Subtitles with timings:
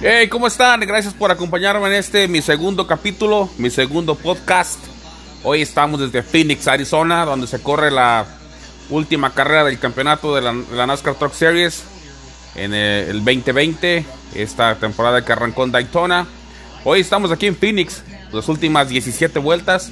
[0.00, 0.80] Hey, ¿cómo están?
[0.80, 4.78] Gracias por acompañarme en este, mi segundo capítulo, mi segundo podcast.
[5.44, 8.26] Hoy estamos desde Phoenix, Arizona, donde se corre la
[8.90, 11.84] última carrera del campeonato de la, NASCAR Truck Series
[12.54, 14.04] en el, el 2020,
[14.34, 16.26] esta temporada que arrancó en Daytona.
[16.84, 18.02] Hoy estamos aquí en Phoenix,
[18.32, 19.90] las últimas 17 vueltas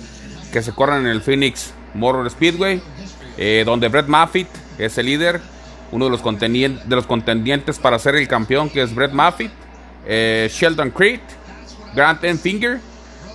[0.53, 2.83] que se corren en el Phoenix Motor Speedway,
[3.37, 4.49] eh, donde Brett Moffitt
[4.79, 5.41] es el líder,
[5.93, 6.21] uno de los,
[7.07, 9.51] contendientes, para ser el campeón, que es Brett Moffitt,
[10.07, 11.21] eh, Sheldon Creed,
[11.95, 12.81] Grant Enfinger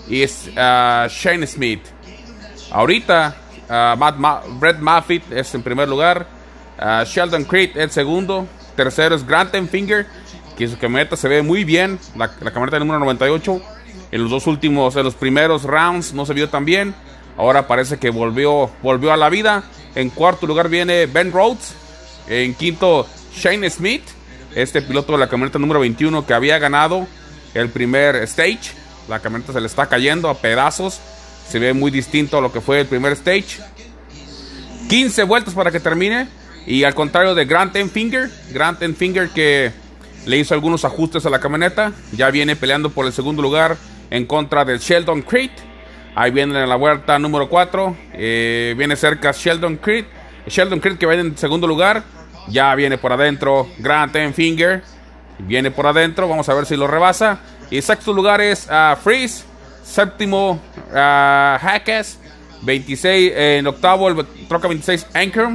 [0.07, 1.81] y es, uh, Shane Smith.
[2.71, 3.35] Ahorita,
[3.69, 6.27] Ma Brett Moffitt es en primer lugar,
[6.79, 10.05] uh, Sheldon Creed es segundo, tercero es Grant Enfinger,
[10.57, 13.61] que su camioneta se ve muy bien, la, la camioneta número 98.
[14.11, 16.95] En los dos últimos, en los primeros rounds no se vio tan bien.
[17.37, 19.63] Ahora parece que volvió, volvió a la vida.
[19.95, 21.75] En cuarto lugar viene Ben Rhodes.
[22.27, 24.03] En quinto, Shane Smith.
[24.55, 27.07] Este piloto de la camioneta número 21 que había ganado
[27.53, 28.71] el primer stage.
[29.07, 30.99] La camioneta se le está cayendo a pedazos.
[31.49, 33.59] Se ve muy distinto a lo que fue el primer stage.
[34.89, 36.27] 15 vueltas para que termine.
[36.65, 38.29] Y al contrario de Grant Enfinger.
[38.51, 39.71] Grant Enfinger que
[40.25, 41.91] le hizo algunos ajustes a la camioneta.
[42.13, 43.77] Ya viene peleando por el segundo lugar
[44.09, 45.51] en contra del Sheldon Creed.
[46.15, 47.95] Ahí viene en la vuelta número 4.
[48.13, 50.05] Eh, viene cerca Sheldon Creed.
[50.47, 52.03] Sheldon Creed que viene en segundo lugar.
[52.47, 54.83] Ya viene por adentro Grant Enfinger.
[55.39, 56.27] Viene por adentro.
[56.27, 57.39] Vamos a ver si lo rebasa.
[57.69, 59.43] Y sexto lugar es uh, Freeze.
[59.83, 60.59] Séptimo
[60.91, 62.19] uh, Hackes.
[62.61, 65.49] 26 eh, en octavo el troca 26 Anchor.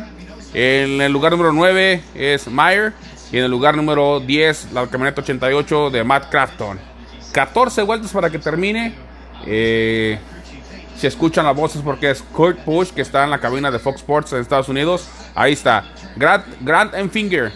[0.53, 2.93] En el lugar número 9 es Meyer.
[3.33, 6.79] Y en el lugar número 10 la camioneta 88 de Matt Crafton.
[7.33, 8.95] 14 vueltas para que termine.
[9.47, 10.19] Eh,
[11.01, 14.01] si escuchan las voces porque es Kurt Busch que está en la cabina de Fox
[14.01, 15.09] Sports en Estados Unidos.
[15.35, 15.85] Ahí está.
[16.15, 17.51] Grant, Grant Enfinger.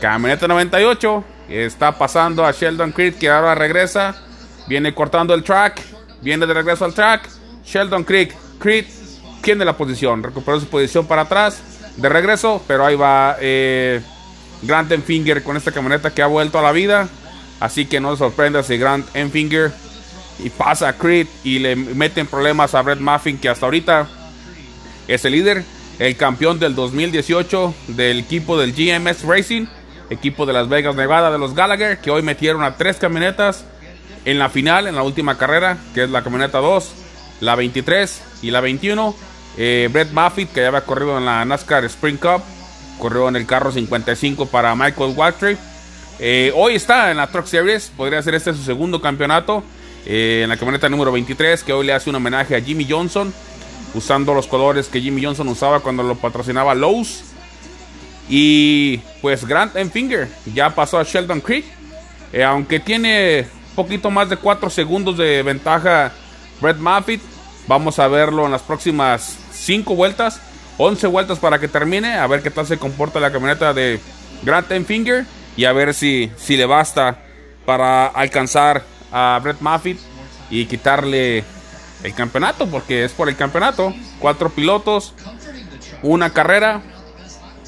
[0.00, 1.24] Camioneta 98.
[1.48, 4.14] Está pasando a Sheldon Creed que ahora regresa.
[4.68, 5.82] Viene cortando el track.
[6.20, 7.28] Viene de regreso al track.
[7.64, 8.30] Sheldon Creed.
[8.60, 8.86] Creed
[9.40, 10.22] tiene la posición.
[10.22, 11.60] Recuperó su posición para atrás.
[11.96, 12.62] De regreso.
[12.68, 14.00] Pero ahí va eh,
[14.62, 17.08] Grant Enfinger con esta camioneta que ha vuelto a la vida.
[17.58, 19.72] Así que no sorprenda si Grant Enfinger
[20.42, 24.08] y pasa a Creed y le meten problemas a Brett Muffin, que hasta ahorita
[25.08, 25.64] es el líder,
[25.98, 29.66] el campeón del 2018 del equipo del GMS Racing,
[30.10, 33.64] equipo de Las Vegas, Nevada de los Gallagher, que hoy metieron a tres camionetas
[34.24, 36.92] en la final, en la última carrera, que es la camioneta 2,
[37.40, 39.14] la 23 y la 21.
[39.58, 42.42] Eh, Brett Moffitt, que ya había corrido en la NASCAR Spring Cup,
[42.98, 45.58] corrió en el carro 55 para Michael Waltrip.
[46.18, 49.64] Eh, hoy está en la Truck Series, podría ser este su segundo campeonato.
[50.04, 53.32] Eh, en la camioneta número 23, que hoy le hace un homenaje a Jimmy Johnson,
[53.94, 57.24] usando los colores que Jimmy Johnson usaba cuando lo patrocinaba Lowe's.
[58.28, 61.64] Y pues Grant Enfinger ya pasó a Sheldon Creek,
[62.32, 66.12] eh, aunque tiene poquito más de 4 segundos de ventaja
[66.60, 67.22] Brett Moffitt.
[67.66, 70.40] Vamos a verlo en las próximas 5 vueltas,
[70.78, 74.00] 11 vueltas para que termine, a ver qué tal se comporta la camioneta de
[74.42, 75.24] Grant Enfinger
[75.56, 77.18] y a ver si, si le basta
[77.64, 80.00] para alcanzar a Brett Moffitt
[80.50, 81.44] y quitarle
[82.02, 83.94] el campeonato, porque es por el campeonato.
[84.18, 85.14] Cuatro pilotos,
[86.02, 86.82] una carrera.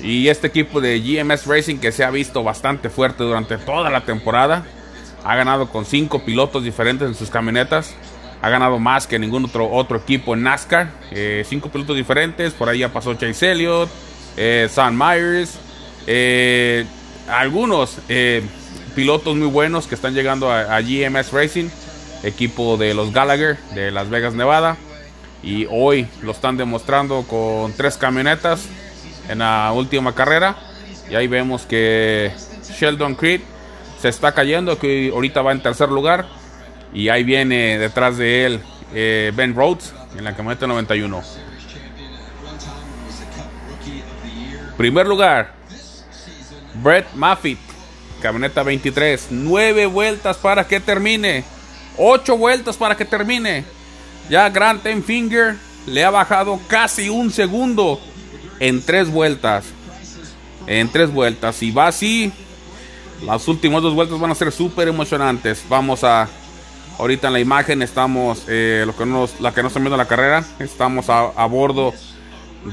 [0.01, 4.05] Y este equipo de GMS Racing que se ha visto bastante fuerte durante toda la
[4.05, 4.67] temporada.
[5.25, 7.95] Ha ganado con cinco pilotos diferentes en sus camionetas.
[8.43, 10.91] Ha ganado más que ningún otro, otro equipo en NASCAR.
[11.13, 12.53] Eh, cinco pilotos diferentes.
[12.53, 13.89] Por ahí ya pasó Chase Elliott,
[14.37, 15.59] eh, Sam Myers.
[16.07, 16.85] Eh,
[17.29, 17.99] algunos
[18.95, 21.69] pilotos muy buenos que están llegando a, GMS Racing,
[22.23, 24.77] equipo de los Gallagher de Las Vegas, Nevada.
[25.43, 28.67] Y hoy lo están demostrando con tres camionetas
[29.29, 30.57] en la última carrera.
[31.11, 32.33] Y ahí vemos que
[32.79, 33.43] Sheldon Creed
[34.01, 36.27] se está cayendo, que ahorita va en tercer lugar.
[36.95, 38.61] Y ahí viene detrás de él
[38.95, 41.23] eh, Ben Rhodes en la camioneta 91.
[44.79, 45.53] Primer lugar,
[46.83, 47.74] Brett Moffitt
[48.25, 49.27] camioneta 23.
[49.31, 51.45] 9 vueltas para que termine.
[51.99, 53.67] 8 vueltas para que termine.
[54.31, 55.57] Ya Grant Enfinger
[55.87, 58.01] le ha bajado casi un segundo
[58.61, 59.67] en 3 vueltas.
[60.67, 61.63] En 3 vueltas.
[61.63, 62.33] Y va así.
[63.27, 65.63] Las últimas dos vueltas van a ser súper emocionantes.
[65.69, 66.27] Vamos a.
[66.99, 68.45] Ahorita en la imagen estamos.
[68.49, 70.43] Eh, lo que nos, la que no están viendo la carrera.
[70.61, 71.93] Estamos a, a bordo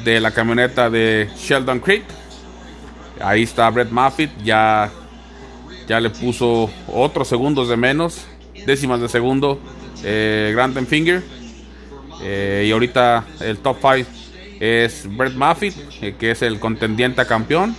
[0.06, 2.06] de la camioneta de Sheldon Creek.
[3.22, 4.32] Ahí está Brett Moffitt.
[4.44, 4.90] Ya
[5.88, 8.26] ya le puso otros segundos de menos,
[8.66, 9.60] décimas de segundo,
[10.04, 11.24] eh, Grant Finger.
[12.24, 14.10] Eh, y ahorita el top 5
[14.60, 17.76] es Brett Moffitt, eh, que es el contendiente a campeón.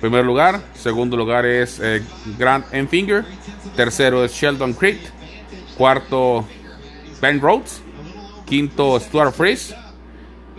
[0.00, 2.02] Primer lugar, segundo lugar es eh,
[2.38, 3.24] Grant Enfinger
[3.76, 4.98] Tercero es Sheldon Creed.
[5.76, 6.46] Cuarto,
[7.20, 7.82] Ben Rhodes.
[8.46, 9.74] Quinto, Stuart Freeze.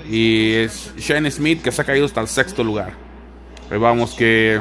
[0.10, 2.94] Y es Shane Smith que se ha caído hasta el sexto lugar.
[3.70, 4.60] Vamos que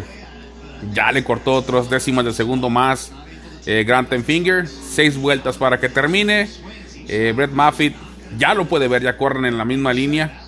[0.93, 3.12] ya le cortó otros décimas de segundo más
[3.67, 4.67] eh, Grant Finger.
[4.67, 6.49] Seis vueltas para que termine.
[7.09, 7.94] Eh, Brett Moffitt
[8.38, 10.41] ya lo puede ver, ya corren en la misma línea.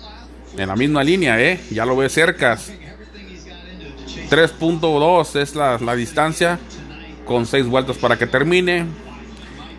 [0.57, 1.59] En la misma línea, ¿eh?
[1.71, 2.57] Ya lo ve cerca.
[4.29, 6.59] 3.2 es la, la distancia.
[7.25, 8.85] Con seis vueltas para que termine.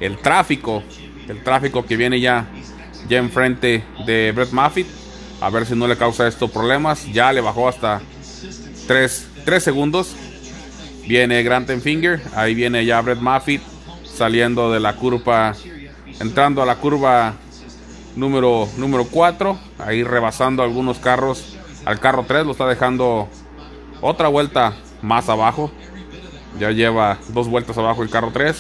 [0.01, 0.83] El tráfico.
[1.29, 2.47] El tráfico que viene ya,
[3.09, 4.87] ya enfrente de Brett Moffitt.
[5.41, 7.07] A ver si no le causa esto problemas.
[7.13, 8.01] Ya le bajó hasta
[8.87, 9.29] 3,
[9.59, 10.15] segundos.
[11.07, 12.21] Viene Grant Finger.
[12.35, 13.63] Ahí viene ya Brett Moffitt
[14.05, 15.55] saliendo de la curva.
[16.21, 17.35] Entrando a la curva
[18.17, 19.59] número, número 4.
[19.79, 21.57] Ahí rebasando algunos carros.
[21.85, 23.29] Al carro 3 lo está dejando
[24.01, 25.71] otra vuelta más abajo.
[26.59, 28.57] Ya lleva dos vueltas abajo el carro 3.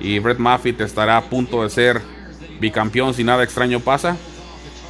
[0.00, 2.02] Y Brett Moffitt estará a punto de ser
[2.60, 4.16] bicampeón si nada extraño pasa.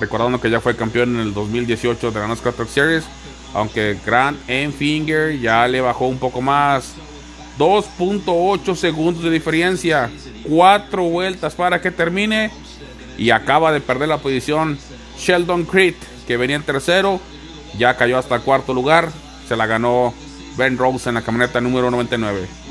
[0.01, 3.05] Recordando que ya fue campeón en el 2018 de la NASCAR Truck Series.
[3.55, 4.39] Aunque Grant
[4.77, 6.95] Finger ya le bajó un poco más.
[7.59, 10.11] 2.8 segundos de diferencia.
[10.49, 12.51] Cuatro vueltas para que termine.
[13.17, 14.77] Y acaba de perder la posición
[15.17, 15.95] Sheldon Creed,
[16.27, 17.21] que venía en tercero.
[17.79, 19.11] Ya cayó hasta cuarto lugar.
[19.49, 20.13] Se la ganó
[20.57, 22.64] Ben Rose en la camioneta número 99.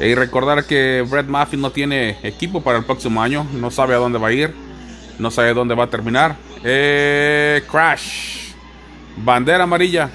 [0.00, 3.46] Y recordar que Brett Muffin no tiene equipo para el próximo año.
[3.52, 4.54] No sabe a dónde va a ir.
[5.18, 6.36] No sabe dónde va a terminar.
[6.64, 8.52] Eh, crash.
[9.18, 10.10] Bandera amarilla.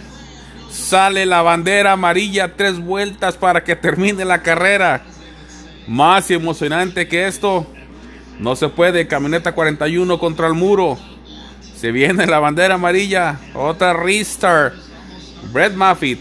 [0.71, 2.55] Sale la bandera amarilla.
[2.55, 5.03] Tres vueltas para que termine la carrera.
[5.87, 7.67] Más emocionante que esto.
[8.39, 9.07] No se puede.
[9.07, 10.97] Camioneta 41 contra el muro.
[11.75, 13.39] Se viene la bandera amarilla.
[13.53, 14.73] Otra restart.
[15.51, 16.19] Brett Moffitt,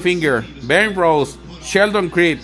[0.00, 2.38] Finger, Ben Rose, Sheldon Creed,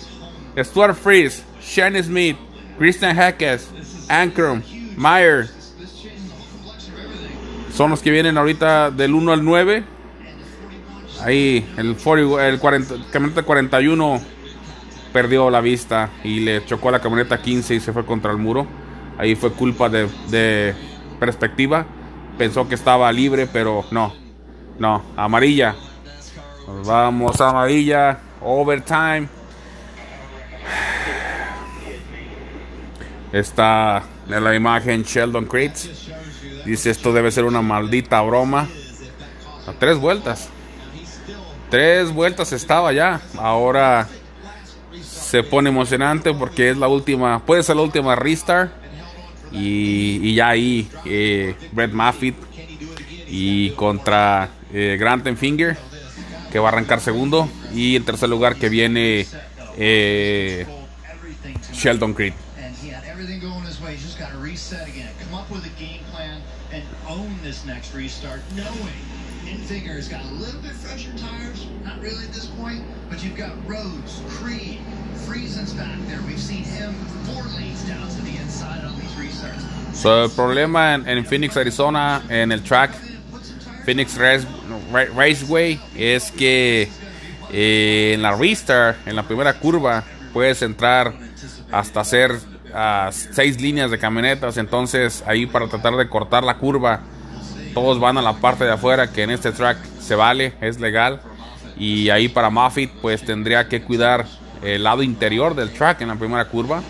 [0.63, 2.37] Stuart Freeze, Shane Smith,
[2.77, 3.69] Christian Hackes,
[4.07, 4.61] Ankrum,
[4.97, 5.49] Meyer.
[7.73, 9.83] Son los que vienen ahorita del 1 al 9.
[11.21, 14.21] Ahí el, 40, el 40, camioneta 41
[15.11, 18.37] perdió la vista y le chocó a la camioneta 15 y se fue contra el
[18.37, 18.67] muro.
[19.17, 20.73] Ahí fue culpa de, de
[21.19, 21.85] perspectiva.
[22.37, 24.13] Pensó que estaba libre, pero no.
[24.77, 25.75] No, amarilla.
[26.85, 28.19] vamos a amarilla.
[28.41, 29.38] Overtime.
[33.31, 35.71] Está en la imagen Sheldon Creed.
[36.65, 38.67] Dice esto debe ser una maldita broma.
[39.67, 40.49] A tres vueltas.
[41.69, 43.21] Tres vueltas estaba ya.
[43.37, 44.07] Ahora
[45.01, 47.45] se pone emocionante porque es la última.
[47.45, 48.71] Puede ser la última restart.
[49.51, 52.35] Y, ya ahí eh, Brett Moffitt
[53.27, 55.75] y contra eh, Grant Finger
[56.51, 59.25] que va a arrancar segundo y en tercer lugar que viene
[59.77, 60.67] eh,
[61.73, 62.33] Sheldon Creed.
[63.19, 63.93] everything going his way.
[63.95, 66.41] He's just got to reset again, come up with a game plan,
[66.71, 68.93] and own this next restart, knowing
[69.45, 71.65] Infiger has got a little bit fresher tires.
[71.83, 74.77] Not really at this point, but you've got Rhodes, Creed,
[75.25, 76.21] Friesen's back there.
[76.27, 76.93] We've seen him
[77.25, 79.65] four lanes down to the inside on these restarts.
[79.95, 82.91] So, el problema en, en Phoenix, Arizona, en el track
[83.83, 84.45] Phoenix Race,
[84.91, 86.87] Raceway es que
[87.51, 90.03] eh, en la restart, en la primera curva,
[90.33, 91.15] puedes entrar
[91.71, 92.39] hasta hacer
[92.75, 94.57] a seis líneas de camionetas.
[94.57, 97.01] Entonces ahí para tratar de cortar la curva,
[97.73, 101.21] todos van a la parte de afuera que en este track se vale, es legal.
[101.77, 104.25] Y ahí para Moffitt pues tendría que cuidar
[104.63, 106.81] el lado interior del track en la primera curva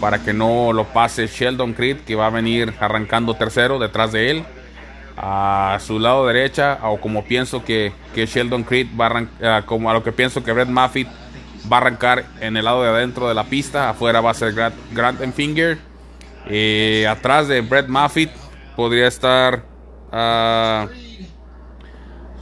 [0.00, 4.30] para que no lo pase Sheldon Creed que va a venir arrancando tercero detrás de
[4.30, 4.44] él
[5.16, 9.90] a su lado derecha o como pienso que, que Sheldon Creed va a arrancar, como
[9.90, 11.08] a lo que pienso que Brett Moffitt
[11.70, 13.88] va a arrancar en el lado de adentro de la pista.
[13.88, 15.78] Afuera va a ser Grant, Grant Finger.
[16.48, 18.30] Eh, atrás de Brett Moffitt
[18.76, 19.64] podría estar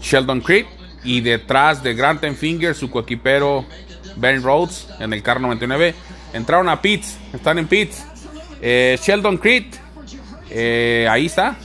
[0.00, 0.66] Sheldon Creed.
[1.04, 3.66] Y detrás de Grant Finger, su coequipero
[4.16, 5.95] Ben Rhodes en el car 99.
[6.33, 8.04] Entraron a pits, están en pits.
[8.62, 9.66] Eh, Sheldon Creed,
[10.50, 11.57] eh, ahí está.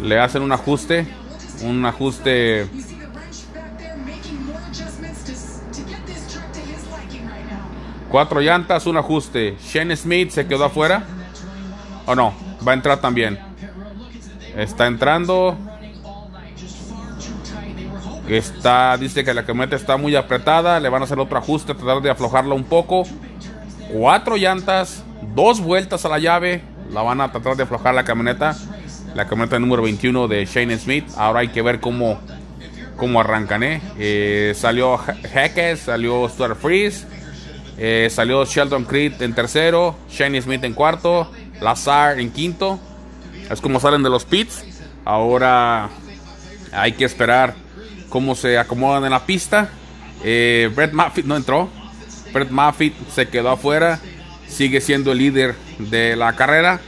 [0.00, 1.06] Le hacen un ajuste,
[1.62, 2.68] un ajuste
[8.10, 9.56] Cuatro llantas, un ajuste.
[9.60, 11.04] Shane Smith se quedó afuera.
[12.06, 12.45] ¿O no?
[12.66, 13.38] Va a entrar también.
[14.56, 15.56] Está entrando.
[18.28, 20.80] Está, dice que la camioneta está muy apretada.
[20.80, 23.04] Le van a hacer otro ajuste, tratar de aflojarla un poco.
[23.92, 26.62] Cuatro llantas, dos vueltas a la llave.
[26.90, 28.56] la van a tratar de aflojar la camioneta.
[29.14, 31.04] La camioneta número 21 de Shane Smith.
[31.16, 32.18] Ahora hay que ver cómo,
[32.96, 33.62] cómo arrancan.
[33.62, 33.80] ¿eh?
[33.98, 37.06] Eh, salió Heckes, salió Stuart Freeze.
[37.78, 39.96] Eh, salió Sheldon Creed en tercero.
[40.10, 41.30] Shane Smith en cuarto.
[41.60, 42.78] Lazar en quinto.
[43.50, 44.64] Es como salen de los pits.
[45.04, 45.88] Ahora
[46.72, 47.54] hay que esperar
[48.08, 49.70] cómo se acomodan en la pista.
[50.20, 51.68] Brett Moffitt no entró.
[52.32, 54.00] Brett Moffitt se quedó afuera.
[54.48, 56.80] Sigue siendo el líder de la carrera.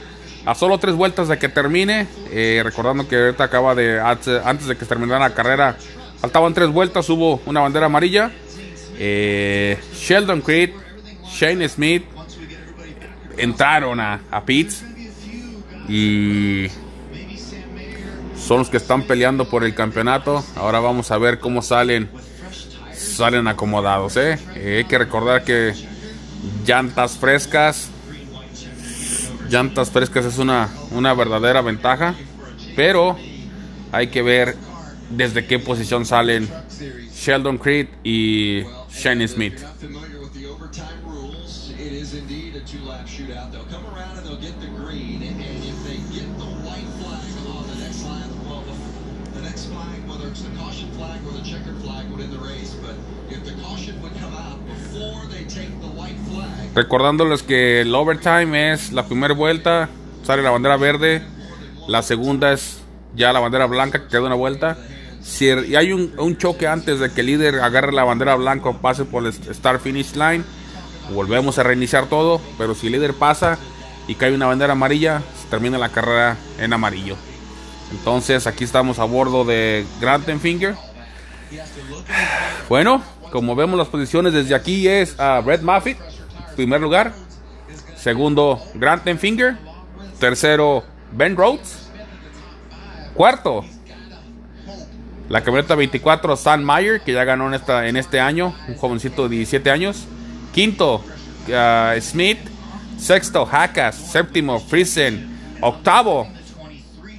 [0.45, 2.07] A solo tres vueltas de que termine.
[2.31, 3.99] Eh, recordando que ahorita acaba de.
[3.99, 5.77] Antes de que terminara la carrera.
[6.19, 7.09] Faltaban tres vueltas.
[7.09, 8.31] Hubo una bandera amarilla.
[8.97, 10.71] Eh, Sheldon Creed.
[11.29, 12.03] Shane Smith.
[13.39, 14.83] Entraron a, a Pitts.
[15.87, 16.67] Y.
[18.37, 20.43] Son los que están peleando por el campeonato.
[20.55, 22.09] Ahora vamos a ver cómo salen.
[22.93, 24.17] Salen acomodados.
[24.17, 24.39] ¿eh?
[24.55, 25.73] hay que recordar que
[26.65, 27.89] llantas frescas
[29.49, 32.15] llantas frescas es una, una verdadera ventaja,
[32.75, 33.17] pero
[33.91, 34.55] hay que ver
[35.09, 36.47] desde qué posición salen
[37.13, 39.59] Sheldon Creed y Shane Smith.
[56.75, 59.89] Recordándoles que el overtime es la primera vuelta,
[60.23, 61.23] sale la bandera verde,
[61.87, 62.81] la segunda es
[63.15, 64.77] ya la bandera blanca que queda una vuelta.
[65.21, 69.05] Si hay un, choque antes de que el líder agarre la bandera blanca o pase
[69.05, 70.43] por el start finish line,
[71.11, 72.39] volvemos a reiniciar todo.
[72.57, 73.57] Pero si el líder pasa
[74.07, 77.15] y cae una bandera amarilla, se termina la carrera en amarillo.
[77.91, 79.85] Entonces aquí estamos a bordo de
[80.39, 80.75] Finger.
[82.69, 85.97] Bueno, como vemos las posiciones desde aquí es a Red Moffitt
[86.59, 87.13] primer lugar.
[87.95, 89.55] Segundo, Grant Finger.
[90.19, 91.89] Tercero, Ben Rhodes.
[93.13, 93.63] Cuarto,
[95.29, 99.71] la camioneta 24, San Meyer, que ya ganó en este año, un jovencito de 17
[99.71, 100.05] años.
[100.53, 100.95] Quinto,
[101.47, 102.39] uh, Smith.
[102.97, 103.95] Sexto, Hackas.
[103.95, 105.29] Séptimo, Friesen.
[105.61, 106.27] Octavo,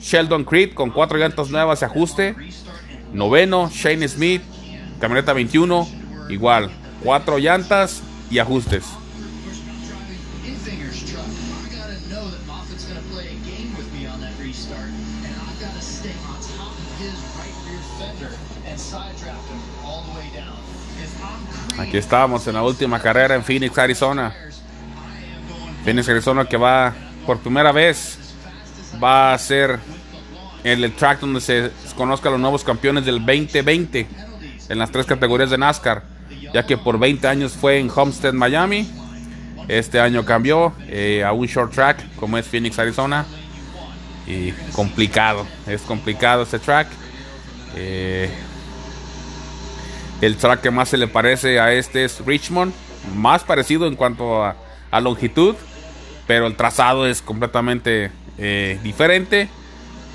[0.02, 2.34] Sheldon Creed con cuatro llantas nuevas y ajuste.
[3.14, 4.42] Noveno, Shane Smith,
[5.00, 5.88] camioneta 21,
[6.28, 6.70] igual,
[7.02, 8.99] cuatro llantas y ajustes.
[21.78, 24.34] Aquí estamos en la última carrera en Phoenix, Arizona.
[25.84, 26.94] Phoenix, Arizona que va
[27.26, 28.18] por primera vez
[29.02, 29.78] va a ser
[30.64, 34.06] el track donde se conozcan los nuevos campeones del 2020
[34.68, 36.02] en las tres categorías de NASCAR,
[36.52, 38.99] ya que por 20 años fue en Homestead, Miami.
[39.68, 43.24] Este año cambió eh, a un short track como es Phoenix, Arizona.
[44.26, 46.88] Y complicado, es complicado este track.
[47.76, 48.30] Eh,
[50.20, 52.72] el track que más se le parece a este es Richmond,
[53.14, 54.54] más parecido en cuanto a,
[55.00, 55.54] longitud,
[56.26, 59.48] pero el trazado es completamente eh, diferente.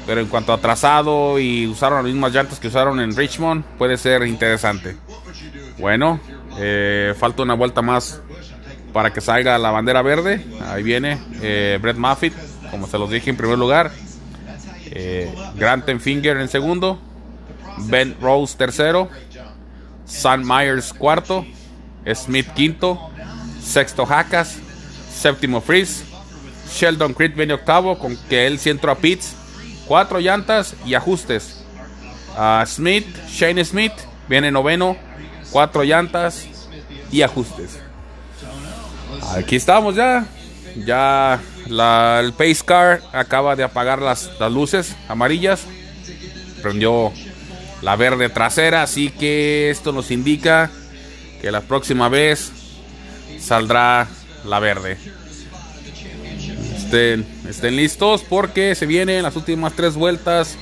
[0.05, 3.97] Pero en cuanto a trazado y usaron las mismas llantas que usaron en Richmond, puede
[3.97, 4.95] ser interesante.
[5.79, 6.19] Bueno,
[7.17, 8.21] falta una vuelta más
[8.95, 10.41] para que salga la bandera verde.
[10.69, 12.33] Ahí viene eh, Brett Moffitt,
[12.71, 13.91] como se los dije en primer lugar.
[14.85, 16.97] Eh, Grant Finger en segundo.
[17.89, 19.09] Ben Rose tercero.
[20.05, 21.45] San Myers cuarto,
[22.13, 23.09] Smith quinto,
[23.61, 24.59] sexto Hackas,
[25.13, 26.05] séptimo Freeze,
[26.71, 29.35] Sheldon Creed viene octavo con que él sí entró a pits,
[29.87, 31.65] cuatro llantas y ajustes.
[32.65, 33.93] Smith, Shane Smith
[34.29, 34.95] viene noveno,
[35.51, 36.47] cuatro llantas
[37.11, 37.79] y ajustes.
[39.35, 40.25] Aquí estamos ya.
[40.85, 45.63] Ya el Pace Car acaba de apagar las, las luces amarillas.
[46.61, 47.11] Prendió
[47.81, 48.83] la verde trasera.
[48.83, 50.71] Así que esto nos indica
[51.41, 52.51] que la próxima vez
[53.39, 54.07] saldrá
[54.45, 54.97] la verde.
[56.75, 60.55] Estén, estén listos porque se vienen las últimas tres vueltas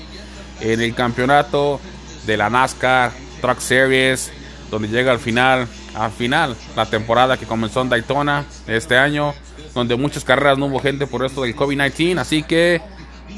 [0.61, 1.81] en el campeonato
[2.25, 4.31] de la NASCAR Truck Series,
[4.71, 9.33] donde llega al final, al final, la temporada que comenzó en Daytona este año,
[9.73, 12.19] donde muchas carreras no hubo gente por esto del COVID-19.
[12.19, 12.81] Así que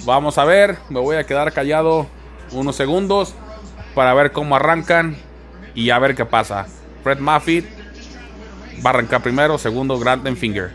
[0.05, 2.07] vamos a ver, me voy a quedar callado
[2.51, 3.33] unos segundos
[3.93, 5.17] para ver cómo arrancan
[5.73, 6.67] y a ver qué pasa.
[7.03, 7.65] Fred Moffitt
[8.85, 9.99] va a arrancar primero, segundo
[10.35, 10.73] Finger.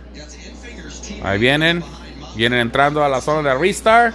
[1.23, 1.83] Ahí vienen,
[2.37, 4.15] vienen entrando a la zona de restart,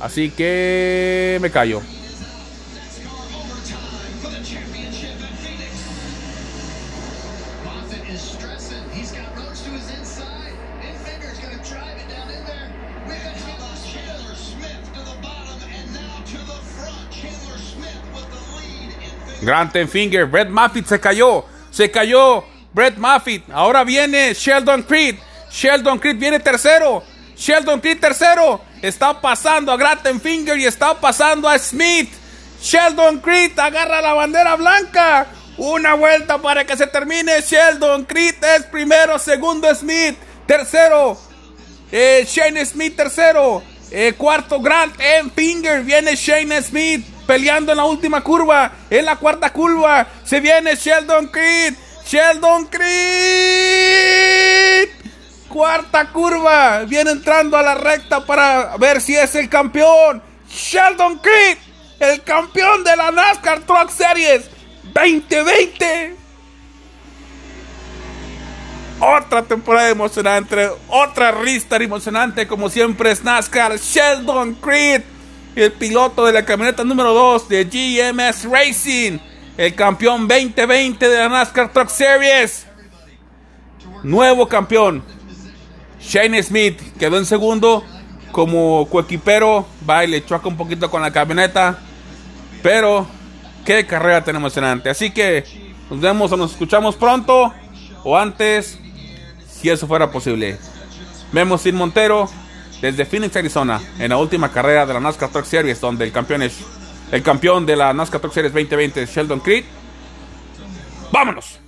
[0.00, 1.82] así que me callo.
[19.42, 20.26] Grant Finger.
[20.26, 21.44] Brett Moffitt se cayó.
[21.70, 22.44] Se cayó.
[22.72, 23.44] Brett Moffitt.
[23.50, 25.16] Ahora viene Sheldon Creed.
[25.50, 27.02] Sheldon Creed viene tercero.
[27.36, 28.60] Sheldon Creed tercero.
[28.80, 32.10] Está pasando a Grant Finger y está pasando a Smith.
[32.62, 35.26] Sheldon Creed agarra la bandera blanca.
[35.58, 37.42] Una vuelta para que se termine.
[37.42, 39.18] Sheldon Creed es primero.
[39.18, 40.16] Segundo Smith.
[40.46, 41.18] Tercero.
[41.90, 43.62] Eh, Shane Smith tercero.
[43.90, 44.94] Eh, cuarto Grant
[45.34, 45.82] Finger.
[45.82, 48.72] Viene Shane Smith peleando en la última curva.
[48.90, 51.74] En la cuarta curva se viene Sheldon Creed.
[52.06, 52.88] Sheldon Creed.
[55.48, 56.84] Cuarta curva.
[56.86, 60.22] Viene entrando a la recta para ver si es el campeón.
[60.48, 61.58] Sheldon Creed.
[61.98, 64.50] El campeón de la NASCAR Truck Series
[64.92, 66.16] 2020.
[69.04, 73.76] Otra temporada emocionante, otra ristar emocionante, como siempre es NASCAR.
[73.76, 75.02] Sheldon Creed,
[75.54, 79.18] el piloto de la camioneta número 2 de GMS Racing,
[79.56, 82.66] el campeón 2020 de la NASCAR Truck Series.
[84.02, 85.02] Nuevo campeón.
[86.00, 87.84] Shane Smith quedó en segundo
[88.32, 89.66] como coequipero.
[89.88, 91.78] Va y le choca un poquito con la camioneta.
[92.62, 93.06] Pero
[93.64, 94.90] qué carrera tan emocionante.
[94.90, 95.44] Así que
[95.90, 97.52] nos vemos o nos escuchamos pronto
[98.02, 98.78] o antes
[99.48, 100.58] si eso fuera posible.
[101.32, 102.28] Vemos Sin Montero
[102.82, 106.42] desde Phoenix, Arizona, en la última carrera de la NASCAR Truck Series, donde el campeón
[106.42, 106.58] es
[107.12, 109.64] el campeón de la NASCAR Truck Series 2020, Sheldon Creed.
[111.12, 111.61] ¡Vámonos!